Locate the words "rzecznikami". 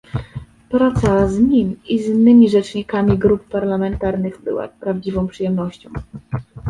2.49-3.17